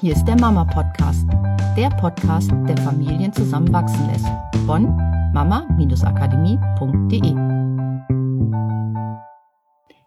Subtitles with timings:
[0.00, 1.26] Hier ist der Mama Podcast,
[1.76, 4.26] der Podcast, der Familien zusammenwachsen lässt.
[4.66, 4.96] Von
[5.32, 7.34] mama-akademie.de.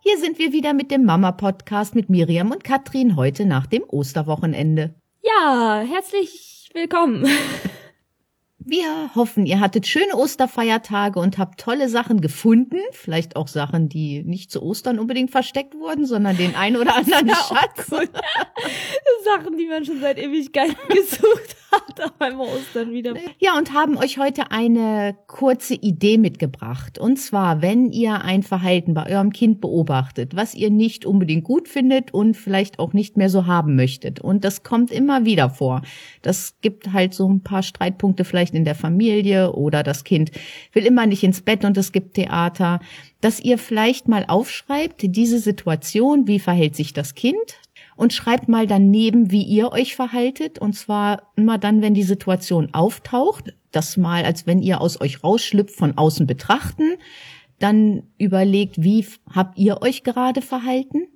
[0.00, 3.84] Hier sind wir wieder mit dem Mama Podcast mit Miriam und Katrin heute nach dem
[3.88, 4.94] Osterwochenende.
[5.22, 7.26] Ja, herzlich willkommen.
[8.68, 12.78] Wir hoffen, ihr hattet schöne Osterfeiertage und habt tolle Sachen gefunden.
[12.90, 17.28] Vielleicht auch Sachen, die nicht zu Ostern unbedingt versteckt wurden, sondern den ein oder anderen
[17.28, 17.90] Schatz.
[19.26, 23.14] Sachen, die man schon seit Ewigkeiten gesucht hat, auf einmal Ostern wieder.
[23.38, 26.98] Ja, und haben euch heute eine kurze Idee mitgebracht.
[26.98, 31.68] Und zwar, wenn ihr ein Verhalten bei eurem Kind beobachtet, was ihr nicht unbedingt gut
[31.68, 34.20] findet und vielleicht auch nicht mehr so haben möchtet.
[34.20, 35.82] Und das kommt immer wieder vor.
[36.22, 40.30] Das gibt halt so ein paar Streitpunkte vielleicht in der Familie oder das Kind
[40.72, 42.80] will immer nicht ins Bett und es gibt Theater,
[43.20, 47.58] dass ihr vielleicht mal aufschreibt, diese Situation, wie verhält sich das Kind?
[47.96, 50.58] Und schreibt mal daneben, wie ihr euch verhaltet.
[50.58, 53.54] Und zwar immer dann, wenn die Situation auftaucht.
[53.72, 56.96] Das mal, als wenn ihr aus euch rausschlüpft, von außen betrachten.
[57.58, 61.08] Dann überlegt, wie habt ihr euch gerade verhalten?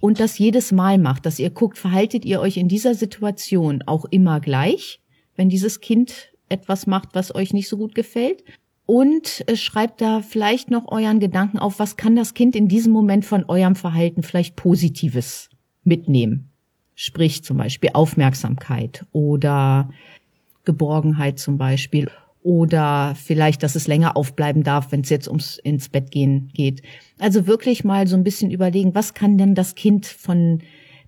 [0.00, 4.04] Und das jedes Mal macht, dass ihr guckt, verhaltet ihr euch in dieser Situation auch
[4.04, 5.00] immer gleich,
[5.36, 8.44] wenn dieses Kind etwas macht, was euch nicht so gut gefällt.
[8.84, 12.92] Und äh, schreibt da vielleicht noch euren Gedanken auf, was kann das Kind in diesem
[12.92, 15.48] Moment von eurem Verhalten vielleicht Positives
[15.86, 16.50] mitnehmen.
[16.94, 19.90] Sprich zum Beispiel Aufmerksamkeit oder
[20.64, 22.10] Geborgenheit zum Beispiel
[22.42, 26.82] oder vielleicht, dass es länger aufbleiben darf, wenn es jetzt ums ins Bett gehen geht.
[27.18, 30.60] Also wirklich mal so ein bisschen überlegen, was kann denn das Kind von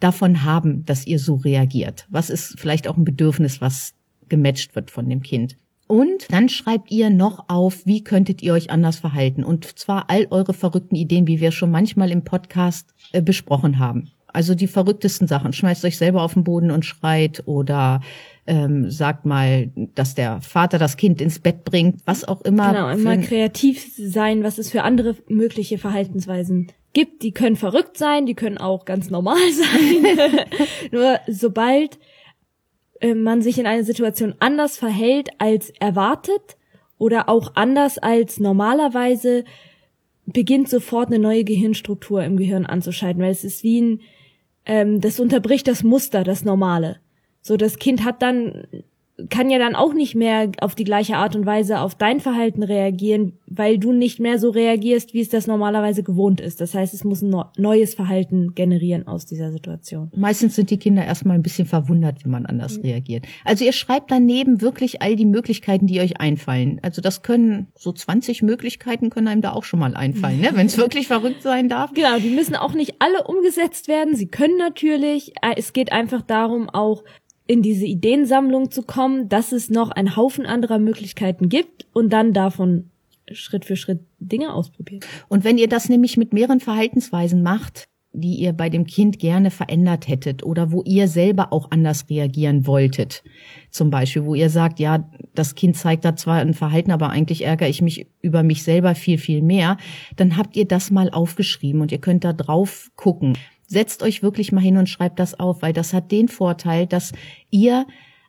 [0.00, 2.06] davon haben, dass ihr so reagiert?
[2.10, 3.94] Was ist vielleicht auch ein Bedürfnis, was
[4.28, 5.56] gematcht wird von dem Kind.
[5.88, 9.44] Und dann schreibt ihr noch auf, wie könntet ihr euch anders verhalten.
[9.44, 14.10] Und zwar all eure verrückten Ideen, wie wir schon manchmal im Podcast äh, besprochen haben.
[14.36, 15.54] Also die verrücktesten Sachen.
[15.54, 18.02] Schmeißt euch selber auf den Boden und schreit oder
[18.46, 22.70] ähm, sagt mal, dass der Vater das Kind ins Bett bringt, was auch immer.
[22.70, 27.22] Genau, immer kreativ sein, was es für andere mögliche Verhaltensweisen gibt.
[27.22, 30.44] Die können verrückt sein, die können auch ganz normal sein.
[30.92, 31.98] Nur sobald
[33.00, 36.58] äh, man sich in einer Situation anders verhält als erwartet
[36.98, 39.44] oder auch anders als normalerweise,
[40.26, 44.00] beginnt sofort eine neue Gehirnstruktur im Gehirn anzuschalten, weil es ist wie ein,
[44.66, 46.98] ähm, das unterbricht das Muster, das Normale.
[47.40, 48.66] So, das Kind hat dann
[49.30, 52.62] kann ja dann auch nicht mehr auf die gleiche Art und Weise auf dein Verhalten
[52.62, 56.60] reagieren, weil du nicht mehr so reagierst, wie es das normalerweise gewohnt ist.
[56.60, 60.10] Das heißt, es muss ein neues Verhalten generieren aus dieser Situation.
[60.14, 62.84] Meistens sind die Kinder erstmal ein bisschen verwundert, wenn man anders mhm.
[62.84, 63.24] reagiert.
[63.44, 66.78] Also ihr schreibt daneben wirklich all die Möglichkeiten, die euch einfallen.
[66.82, 70.50] Also das können so 20 Möglichkeiten können einem da auch schon mal einfallen, ne?
[70.54, 71.92] wenn es wirklich verrückt sein darf.
[71.94, 74.14] Genau, die müssen auch nicht alle umgesetzt werden.
[74.14, 75.32] Sie können natürlich.
[75.40, 77.02] Äh, es geht einfach darum, auch
[77.46, 82.32] in diese Ideensammlung zu kommen, dass es noch einen Haufen anderer Möglichkeiten gibt und dann
[82.32, 82.90] davon
[83.32, 85.00] Schritt für Schritt Dinge ausprobieren.
[85.28, 89.50] Und wenn ihr das nämlich mit mehreren Verhaltensweisen macht, die ihr bei dem Kind gerne
[89.50, 93.22] verändert hättet oder wo ihr selber auch anders reagieren wolltet.
[93.70, 97.44] Zum Beispiel, wo ihr sagt, ja, das Kind zeigt da zwar ein Verhalten, aber eigentlich
[97.44, 99.76] ärgere ich mich über mich selber viel, viel mehr.
[100.16, 104.52] Dann habt ihr das mal aufgeschrieben und ihr könnt da drauf gucken setzt euch wirklich
[104.52, 107.12] mal hin und schreibt das auf, weil das hat den Vorteil, dass
[107.50, 107.86] ihr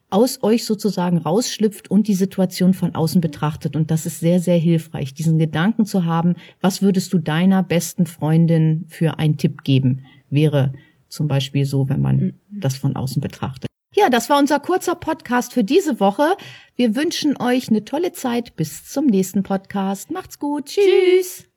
[0.10, 3.76] aus euch sozusagen rausschlüpft und die Situation von außen betrachtet.
[3.76, 8.06] Und das ist sehr, sehr hilfreich, diesen Gedanken zu haben, was würdest du deiner besten
[8.06, 10.06] Freundin für einen Tipp geben?
[10.30, 10.74] Wäre
[11.10, 12.34] zum Beispiel so, wenn man mhm.
[12.50, 13.68] das von außen betrachtet.
[13.96, 16.36] Ja, das war unser kurzer Podcast für diese Woche.
[16.76, 18.56] Wir wünschen euch eine tolle Zeit.
[18.56, 20.12] Bis zum nächsten Podcast.
[20.12, 20.66] Macht's gut.
[20.66, 21.38] Tschüss.
[21.38, 21.57] Das